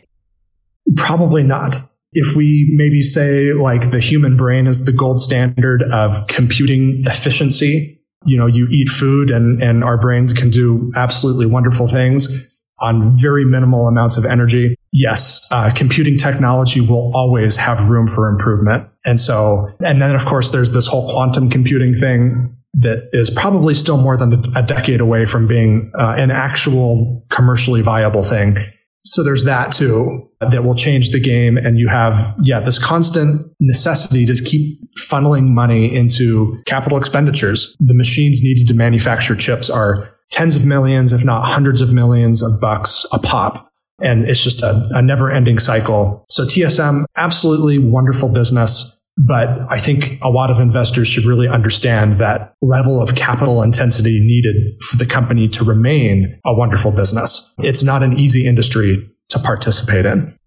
[0.95, 1.75] Probably not.
[2.13, 8.01] If we maybe say like the human brain is the gold standard of computing efficiency,
[8.25, 13.17] you know, you eat food and, and our brains can do absolutely wonderful things on
[13.17, 14.75] very minimal amounts of energy.
[14.91, 18.89] Yes, uh, computing technology will always have room for improvement.
[19.05, 23.73] And so, and then of course, there's this whole quantum computing thing that is probably
[23.73, 28.57] still more than a decade away from being uh, an actual commercially viable thing.
[29.05, 31.57] So there's that too that will change the game.
[31.57, 37.75] And you have, yeah, this constant necessity to keep funneling money into capital expenditures.
[37.79, 42.43] The machines needed to manufacture chips are tens of millions, if not hundreds of millions
[42.43, 43.71] of bucks a pop.
[44.01, 46.25] And it's just a, a never ending cycle.
[46.29, 48.91] So TSM, absolutely wonderful business.
[49.25, 54.19] But I think a lot of investors should really understand that level of capital intensity
[54.19, 57.53] needed for the company to remain a wonderful business.
[57.59, 60.37] It's not an easy industry to participate in.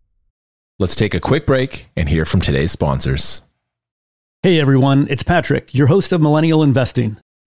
[0.78, 3.40] Let's take a quick break and hear from today's sponsors.
[4.42, 7.16] Hey everyone, it's Patrick, your host of Millennial Investing.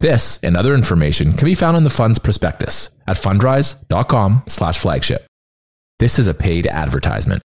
[0.00, 5.26] This and other information can be found in the fund's prospectus at fundrise.com slash flagship.
[5.98, 7.42] This is a paid advertisement.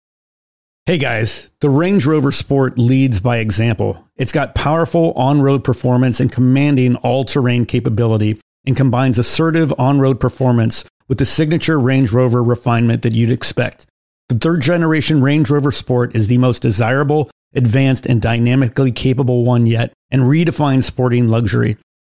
[0.86, 4.06] Hey guys, the Range Rover Sport leads by example.
[4.18, 10.00] It's got powerful on road performance and commanding all terrain capability and combines assertive on
[10.00, 13.86] road performance with the signature Range Rover refinement that you'd expect.
[14.28, 19.68] The third generation Range Rover Sport is the most desirable, advanced, and dynamically capable one
[19.68, 21.78] yet and redefines sporting luxury.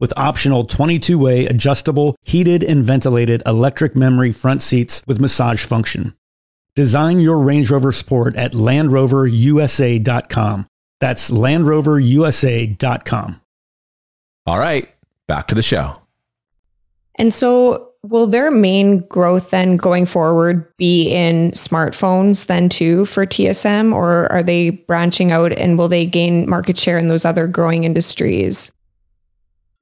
[0.00, 6.14] with optional 22 way adjustable, heated, and ventilated electric memory front seats with massage function.
[6.74, 10.66] Design your Range Rover Sport at LandRoverUSA.com.
[11.00, 13.40] That's LandRoverUSA.com.
[14.46, 14.88] All right,
[15.26, 15.94] back to the show.
[17.16, 23.24] And so, will their main growth then going forward be in smartphones then too for
[23.24, 27.46] TSM, or are they branching out and will they gain market share in those other
[27.46, 28.72] growing industries?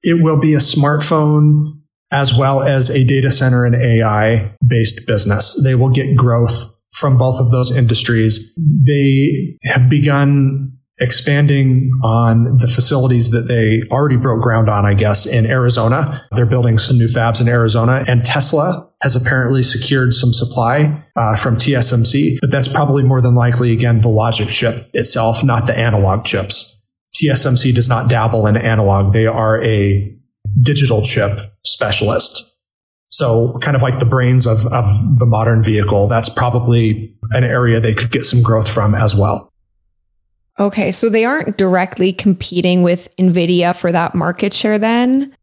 [0.03, 1.81] It will be a smartphone
[2.13, 5.61] as well as a data center and AI based business.
[5.65, 8.53] They will get growth from both of those industries.
[8.57, 15.27] They have begun expanding on the facilities that they already broke ground on, I guess,
[15.27, 16.25] in Arizona.
[16.33, 21.35] They're building some new fabs in Arizona, and Tesla has apparently secured some supply uh,
[21.35, 25.77] from TSMC, but that's probably more than likely, again, the logic chip itself, not the
[25.77, 26.81] analog chips.
[27.23, 29.13] TSMC does not dabble in analog.
[29.13, 30.17] They are a
[30.61, 32.51] digital chip specialist.
[33.11, 34.87] So kind of like the brains of, of
[35.19, 39.53] the modern vehicle, that's probably an area they could get some growth from as well.
[40.59, 45.35] Okay, so they aren't directly competing with Nvidia for that market share then?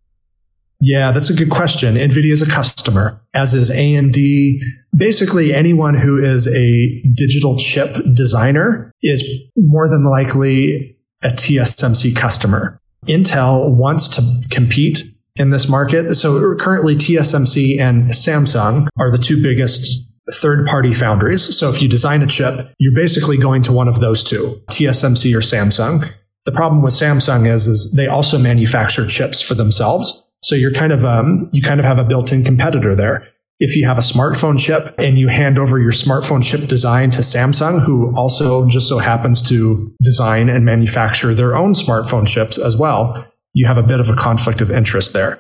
[0.82, 1.96] Yeah, that's a good question.
[1.96, 4.60] Nvidia is a customer, as is AMD.
[4.96, 9.24] Basically, anyone who is a digital chip designer is
[9.58, 12.80] more than likely a TSMC customer.
[13.08, 15.04] Intel wants to compete
[15.38, 16.16] in this market.
[16.16, 21.58] So currently TSMC and Samsung are the two biggest third party foundries.
[21.58, 25.34] So if you design a chip, you're basically going to one of those two, TSMC
[25.34, 26.12] or Samsung.
[26.46, 30.26] The problem with Samsung is, is they also manufacture chips for themselves.
[30.44, 33.28] So you're kind of, um, you kind of have a built in competitor there.
[33.60, 37.20] If you have a smartphone chip and you hand over your smartphone chip design to
[37.20, 42.78] Samsung, who also just so happens to design and manufacture their own smartphone chips as
[42.78, 45.40] well, you have a bit of a conflict of interest there.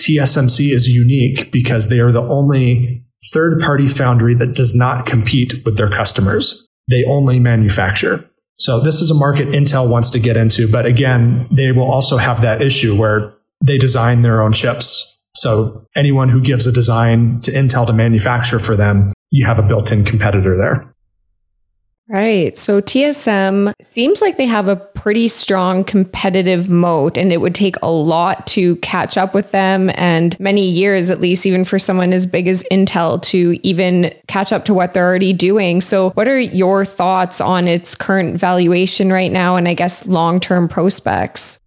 [0.00, 5.62] TSMC is unique because they are the only third party foundry that does not compete
[5.66, 6.66] with their customers.
[6.88, 8.24] They only manufacture.
[8.56, 10.70] So this is a market Intel wants to get into.
[10.70, 13.32] But again, they will also have that issue where
[13.66, 15.19] they design their own chips.
[15.34, 19.62] So anyone who gives a design to Intel to manufacture for them, you have a
[19.62, 20.92] built in competitor there.
[22.10, 22.58] Right.
[22.58, 27.76] So TSM seems like they have a pretty strong competitive moat, and it would take
[27.82, 32.12] a lot to catch up with them and many years, at least, even for someone
[32.12, 35.80] as big as Intel to even catch up to what they're already doing.
[35.80, 40.40] So, what are your thoughts on its current valuation right now and I guess long
[40.40, 41.59] term prospects?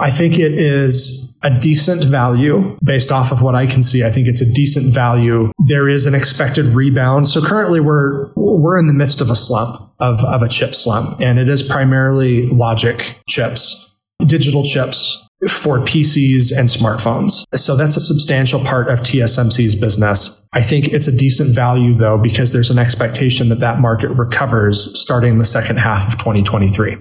[0.00, 4.04] I think it is a decent value based off of what I can see.
[4.04, 5.50] I think it's a decent value.
[5.66, 7.28] There is an expected rebound.
[7.28, 11.20] So currently we're, we're in the midst of a slump of, of a chip slump
[11.20, 13.92] and it is primarily logic chips.
[14.24, 17.44] Digital chips for PCs and smartphones.
[17.54, 20.42] So that's a substantial part of TSMC's business.
[20.52, 25.00] I think it's a decent value though, because there's an expectation that that market recovers
[25.00, 26.96] starting the second half of 2023.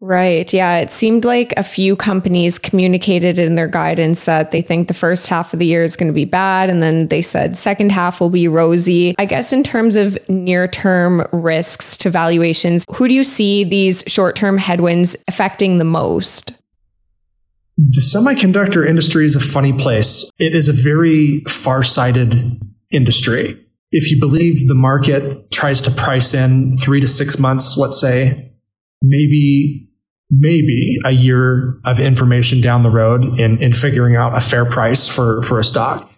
[0.00, 0.52] Right.
[0.52, 0.78] Yeah.
[0.78, 5.28] It seemed like a few companies communicated in their guidance that they think the first
[5.28, 6.70] half of the year is going to be bad.
[6.70, 9.16] And then they said second half will be rosy.
[9.18, 14.04] I guess in terms of near term risks to valuations, who do you see these
[14.06, 16.54] short term headwinds affecting the most?
[17.76, 20.30] The semiconductor industry is a funny place.
[20.38, 22.34] It is a very far sighted
[22.92, 23.64] industry.
[23.90, 28.52] If you believe the market tries to price in three to six months, let's say,
[29.00, 29.87] maybe,
[30.30, 35.08] maybe a year of information down the road in, in figuring out a fair price
[35.08, 36.10] for, for a stock.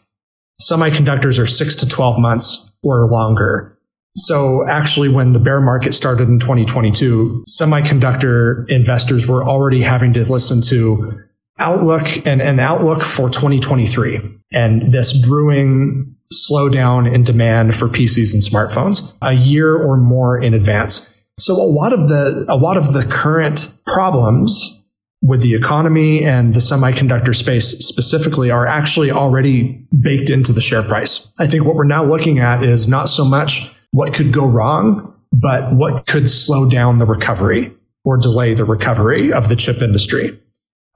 [0.60, 3.78] Semiconductors are six to 12 months or longer.
[4.14, 10.30] So actually, when the bear market started in 2022, semiconductor investors were already having to
[10.30, 11.22] listen to
[11.60, 14.18] outlook and an outlook for 2023
[14.52, 20.54] and this brewing slowdown in demand for PCs and smartphones a year or more in
[20.54, 21.09] advance.
[21.40, 24.82] So a lot of the a lot of the current problems
[25.22, 30.82] with the economy and the semiconductor space specifically are actually already baked into the share
[30.82, 31.30] price.
[31.38, 35.14] I think what we're now looking at is not so much what could go wrong,
[35.32, 37.72] but what could slow down the recovery
[38.04, 40.30] or delay the recovery of the chip industry.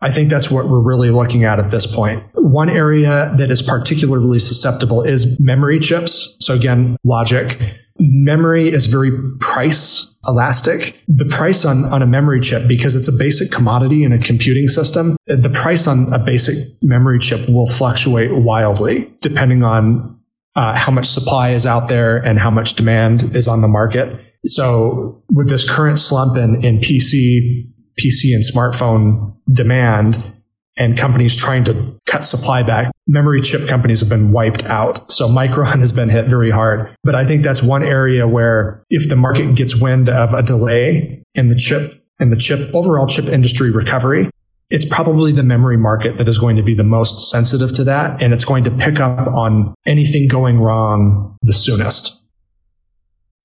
[0.00, 2.22] I think that's what we're really looking at at this point.
[2.34, 6.36] One area that is particularly susceptible is memory chips.
[6.40, 7.58] So again, logic.
[7.98, 11.02] Memory is very price elastic.
[11.08, 14.68] The price on, on a memory chip, because it's a basic commodity in a computing
[14.68, 20.18] system, the price on a basic memory chip will fluctuate wildly depending on
[20.56, 24.20] uh, how much supply is out there and how much demand is on the market.
[24.44, 30.32] So with this current slump in, in PC PC and smartphone demand
[30.76, 35.10] and companies trying to cut supply back, memory chip companies have been wiped out.
[35.10, 36.94] So Micron has been hit very hard.
[37.02, 41.22] But I think that's one area where if the market gets wind of a delay
[41.34, 44.30] in the chip in the chip overall chip industry recovery,
[44.70, 48.22] it's probably the memory market that is going to be the most sensitive to that.
[48.22, 52.22] And it's going to pick up on anything going wrong the soonest.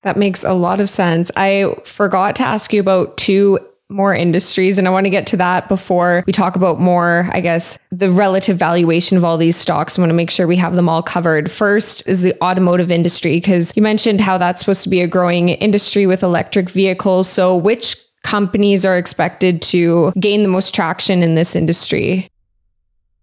[0.02, 1.30] That makes a lot of sense.
[1.36, 3.58] I forgot to ask you about two
[3.90, 4.78] more industries.
[4.78, 8.10] And I want to get to that before we talk about more, I guess, the
[8.10, 9.98] relative valuation of all these stocks.
[9.98, 11.50] I want to make sure we have them all covered.
[11.50, 15.50] First is the automotive industry, because you mentioned how that's supposed to be a growing
[15.50, 17.28] industry with electric vehicles.
[17.28, 22.28] So, which companies are expected to gain the most traction in this industry?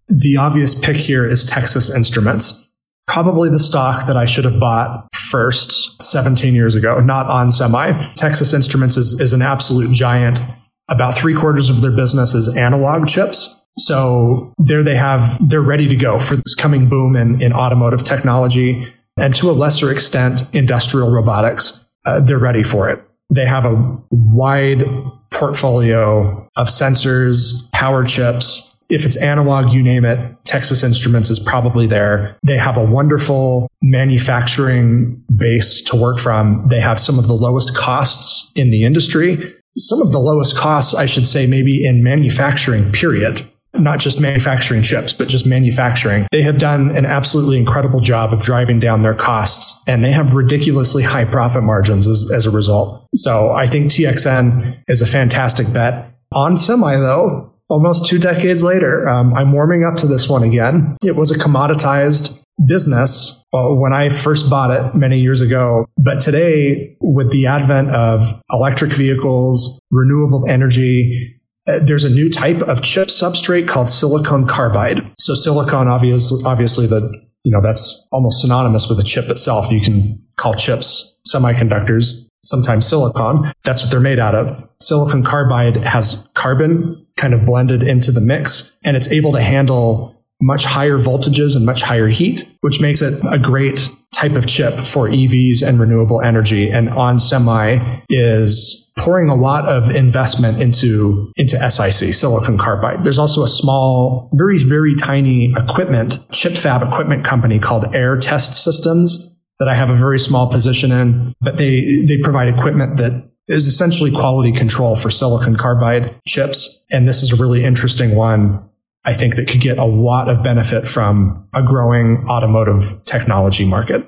[0.08, 2.68] The obvious pick here is Texas Instruments.
[3.06, 7.92] Probably the stock that I should have bought first 17 years ago, not On Semi.
[8.14, 10.40] Texas Instruments is, is an absolute giant
[10.88, 13.60] about three quarters of their business is analog chips.
[13.76, 18.02] So there they have, they're ready to go for this coming boom in, in automotive
[18.04, 21.84] technology and to a lesser extent, industrial robotics.
[22.04, 23.02] Uh, they're ready for it.
[23.30, 24.84] They have a wide
[25.30, 28.74] portfolio of sensors, power chips.
[28.90, 32.36] If it's analog, you name it, Texas Instruments is probably there.
[32.46, 36.66] They have a wonderful manufacturing base to work from.
[36.68, 39.36] They have some of the lowest costs in the industry
[39.78, 43.42] some of the lowest costs, I should say, maybe in manufacturing, period.
[43.74, 46.26] Not just manufacturing chips, but just manufacturing.
[46.32, 50.34] They have done an absolutely incredible job of driving down their costs and they have
[50.34, 53.06] ridiculously high profit margins as, as a result.
[53.14, 56.12] So I think TXN is a fantastic bet.
[56.32, 60.96] On Semi though, almost two decades later, um, I'm warming up to this one again.
[61.02, 65.86] It was a commoditized business uh, when I first bought it many years ago.
[65.96, 72.62] But today, with the advent of electric vehicles, renewable energy, uh, there's a new type
[72.62, 75.12] of chip substrate called silicon carbide.
[75.18, 77.00] So silicon, obviously, obviously the,
[77.44, 79.70] you know, that's almost synonymous with the chip itself.
[79.70, 83.52] You can call chips semiconductors, sometimes silicon.
[83.64, 84.68] That's what they're made out of.
[84.80, 90.14] Silicon carbide has carbon kind of blended into the mix and it's able to handle
[90.40, 94.74] much higher voltages and much higher heat, which makes it a great type of chip
[94.74, 96.70] for EVs and renewable energy.
[96.70, 97.78] And On Semi
[98.08, 103.04] is pouring a lot of investment into, into SiC, silicon carbide.
[103.04, 108.62] There's also a small, very, very tiny equipment, chip fab equipment company called Aehr Test
[108.64, 109.27] Systems
[109.58, 113.66] that I have a very small position in, but they, they provide equipment that is
[113.66, 116.84] essentially quality control for silicon carbide chips.
[116.90, 118.68] And this is a really interesting one
[119.04, 124.06] I think that could get a lot of benefit from a growing automotive technology market.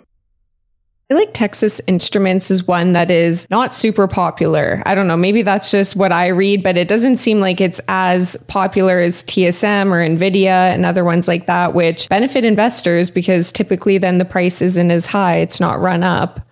[1.10, 4.80] I like Texas Instruments is one that is not super popular.
[4.86, 7.80] I don't know, maybe that's just what I read, but it doesn't seem like it's
[7.88, 13.50] as popular as TSM or Nvidia and other ones like that, which benefit investors because
[13.50, 15.38] typically then the price isn't as high.
[15.38, 16.46] It's not run up.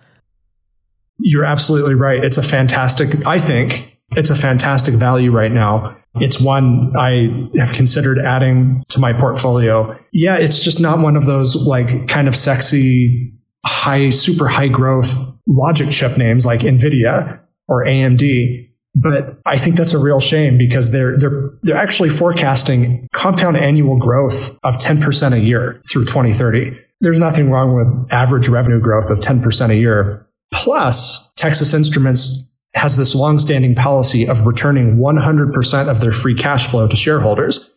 [1.19, 2.21] You're absolutely right.
[2.21, 5.95] It's a fantastic, I think it's a fantastic value right now.
[6.15, 9.97] It's one I have considered adding to my portfolio.
[10.11, 15.37] Yeah, it's just not one of those like kind of sexy high, super high growth
[15.47, 18.67] logic chip names like NVIDIA or AMD.
[18.95, 23.97] But I think that's a real shame because they're, they're, they're actually forecasting compound annual
[23.97, 26.77] growth of 10% a year through 2030.
[27.01, 30.27] There's nothing wrong with average revenue growth of 10% a year.
[30.51, 36.87] Plus, Texas Instruments has this long-standing policy of returning 100% of their free cash flow
[36.87, 37.69] to shareholders.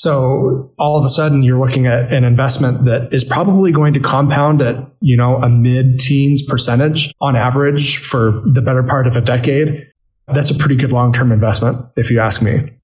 [0.00, 4.00] So all of a sudden you're looking at an investment that is probably going to
[4.00, 9.16] compound at, you know, a mid teens percentage on average for the better part of
[9.16, 9.86] a decade.
[10.26, 12.79] That's a pretty good long-term investment, if you ask me.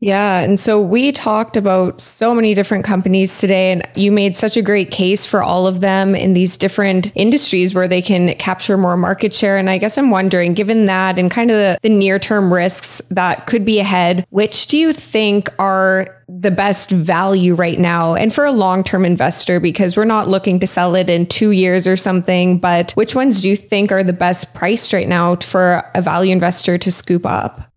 [0.00, 0.40] Yeah.
[0.40, 4.62] And so we talked about so many different companies today, and you made such a
[4.62, 8.98] great case for all of them in these different industries where they can capture more
[8.98, 9.56] market share.
[9.56, 13.00] And I guess I'm wondering, given that and kind of the, the near term risks
[13.10, 18.34] that could be ahead, which do you think are the best value right now and
[18.34, 19.60] for a long term investor?
[19.60, 23.40] Because we're not looking to sell it in two years or something, but which ones
[23.40, 27.24] do you think are the best priced right now for a value investor to scoop
[27.24, 27.72] up?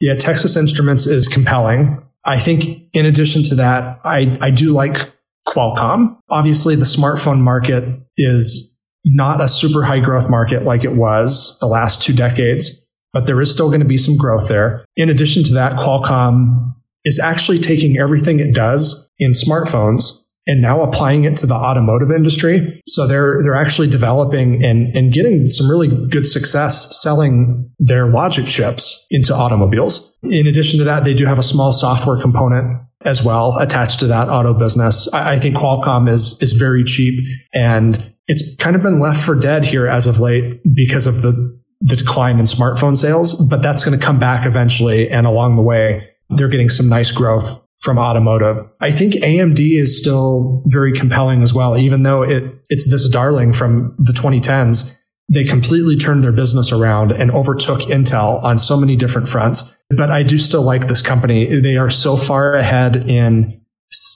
[0.00, 2.02] Yeah, Texas Instruments is compelling.
[2.24, 5.12] I think in addition to that, I, I do like
[5.46, 6.18] Qualcomm.
[6.28, 11.66] Obviously, the smartphone market is not a super high growth market like it was the
[11.66, 14.84] last two decades, but there is still going to be some growth there.
[14.96, 16.74] In addition to that, Qualcomm
[17.04, 22.10] is actually taking everything it does in smartphones and now applying it to the automotive
[22.10, 22.80] industry.
[22.86, 28.46] So they're they're actually developing and, and getting some really good success selling their logic
[28.46, 30.14] chips into automobiles.
[30.22, 34.06] In addition to that, they do have a small software component as well attached to
[34.06, 35.12] that auto business.
[35.12, 37.18] I, I think Qualcomm is is very cheap
[37.54, 41.56] and it's kind of been left for dead here as of late because of the
[41.80, 45.10] the decline in smartphone sales, but that's going to come back eventually.
[45.10, 48.68] And along the way, they're getting some nice growth from automotive.
[48.80, 53.52] I think AMD is still very compelling as well, even though it, it's this darling
[53.52, 54.94] from the 2010s.
[55.32, 59.72] They completely turned their business around and overtook Intel on so many different fronts.
[59.88, 61.60] But I do still like this company.
[61.60, 63.60] They are so far ahead in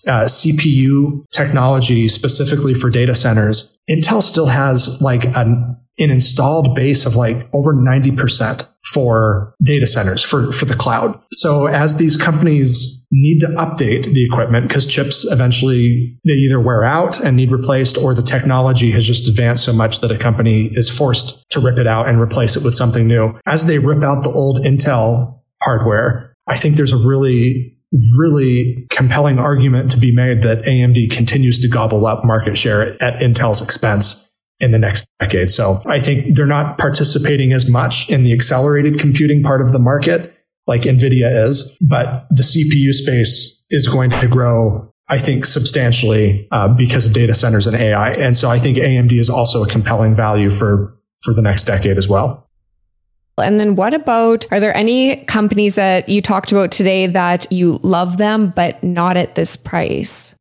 [0.09, 3.79] uh, CPU technology specifically for data centers.
[3.89, 10.25] Intel still has like an, an installed base of like over 90% for data centers
[10.25, 11.21] for, for the cloud.
[11.31, 16.85] So as these companies need to update the equipment because chips eventually they either wear
[16.85, 20.71] out and need replaced or the technology has just advanced so much that a company
[20.73, 23.37] is forced to rip it out and replace it with something new.
[23.47, 27.77] As they rip out the old Intel hardware, I think there's a really
[28.17, 33.21] really compelling argument to be made that AMD continues to gobble up market share at
[33.21, 34.31] Intel's expense
[34.61, 35.49] in the next decade.
[35.49, 39.79] So I think they're not participating as much in the accelerated computing part of the
[39.79, 40.37] market
[40.67, 46.69] like NVIDIA is, but the CPU space is going to grow I think substantially uh,
[46.69, 48.13] because of data centers and AI.
[48.13, 51.99] And so I think AMD is also a compelling value for for the next decade
[51.99, 52.49] as well.
[53.37, 57.81] And then what about are there any companies that you talked about today that you
[57.83, 60.35] love them but not at this price?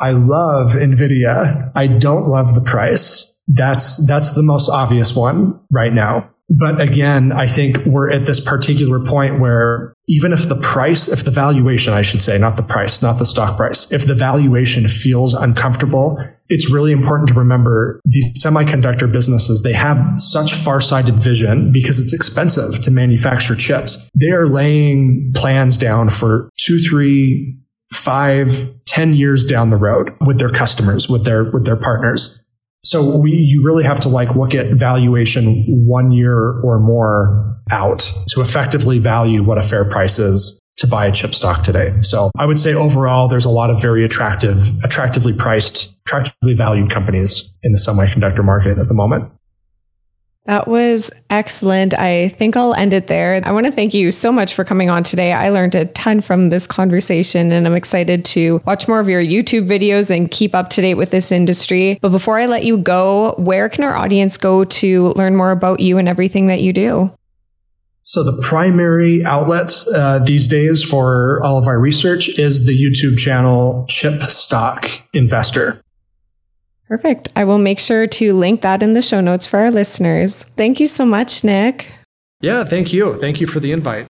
[0.00, 1.70] I love Nvidia.
[1.74, 3.36] I don't love the price.
[3.48, 6.30] That's that's the most obvious one right now.
[6.50, 11.24] But again, I think we're at this particular point where even if the price, if
[11.24, 14.88] the valuation, I should say, not the price, not the stock price, if the valuation
[14.88, 21.70] feels uncomfortable, it's really important to remember these semiconductor businesses, they have such far-sighted vision
[21.72, 24.08] because it's expensive to manufacture chips.
[24.18, 27.56] They are laying plans down for two, three,
[27.92, 28.52] five,
[28.86, 32.39] ten years down the road with their customers, with their, with their partners.
[32.90, 38.00] So we, you really have to like look at valuation one year or more out
[38.30, 41.96] to effectively value what a fair price is to buy a chip stock today.
[42.02, 46.90] So I would say overall, there's a lot of very attractive, attractively priced, attractively valued
[46.90, 49.30] companies in the semiconductor market at the moment.
[50.46, 51.92] That was excellent.
[51.94, 53.40] I think I'll end it there.
[53.44, 55.32] I want to thank you so much for coming on today.
[55.32, 59.22] I learned a ton from this conversation and I'm excited to watch more of your
[59.22, 61.98] YouTube videos and keep up to date with this industry.
[62.00, 65.80] But before I let you go, where can our audience go to learn more about
[65.80, 67.12] you and everything that you do?
[68.02, 73.18] So the primary outlet uh, these days for all of our research is the YouTube
[73.18, 75.82] channel Chip Stock Investor.
[76.90, 77.28] Perfect.
[77.36, 80.42] I will make sure to link that in the show notes for our listeners.
[80.56, 81.86] Thank you so much, Nick.
[82.40, 83.14] Yeah, thank you.
[83.14, 84.08] Thank you for the invite.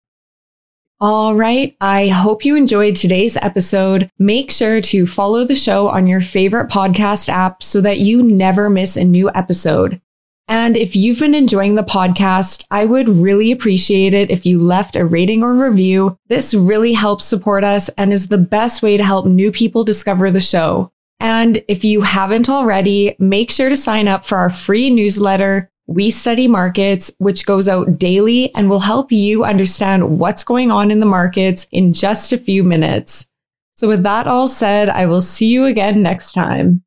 [0.99, 1.77] All right.
[1.83, 4.09] I hope you enjoyed today's episode.
[4.19, 8.71] Make sure to follow the show on your favorite podcast app so that you never
[8.71, 10.01] miss a new episode.
[10.49, 14.97] And if you've been enjoying the podcast, I would really appreciate it if you left
[14.97, 16.17] a rating or review.
[16.29, 20.31] This really helps support us and is the best way to help new people discover
[20.31, 20.91] the show.
[21.23, 26.11] And if you haven't already, make sure to sign up for our free newsletter, We
[26.11, 30.99] Study Markets, which goes out daily and will help you understand what's going on in
[30.99, 33.29] the markets in just a few minutes.
[33.77, 36.83] So with that all said, I will see you again next time.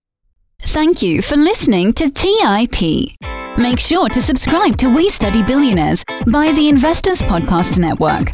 [0.62, 3.18] Thank you for listening to TIP.
[3.58, 8.34] Make sure to subscribe to We Study Billionaires by the Investors Podcast Network.